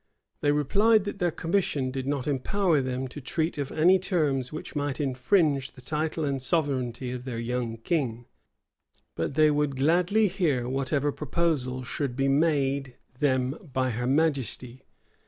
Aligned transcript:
[*] 0.21 0.41
They 0.41 0.51
replied 0.51 1.03
that 1.03 1.19
their 1.19 1.29
commission 1.29 1.91
did 1.91 2.07
not 2.07 2.25
empower 2.27 2.81
them 2.81 3.07
to 3.09 3.21
treat 3.21 3.59
of 3.59 3.71
any 3.71 3.99
terms 3.99 4.51
which 4.51 4.75
might 4.75 4.99
infringe 4.99 5.69
the 5.73 5.81
title 5.81 6.25
and 6.25 6.41
sovereignty 6.41 7.11
of 7.11 7.23
their 7.23 7.37
young 7.37 7.77
king; 7.77 8.25
but 9.15 9.35
they 9.35 9.51
would 9.51 9.75
gladly 9.75 10.27
hear 10.27 10.67
whatever 10.67 11.11
proposals 11.11 11.87
should 11.87 12.15
be 12.15 12.27
made 12.27 12.95
them 13.19 13.51
by 13.73 13.91
her 13.91 14.07
majesty. 14.07 14.87